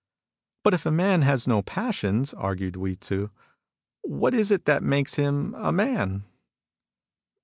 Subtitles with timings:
[0.63, 3.29] "But if a man has no passions," argued Hui Tzu,"
[4.01, 6.23] what is it that makes him a man